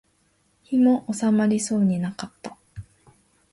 [0.63, 2.57] 火も納まりそうもなかった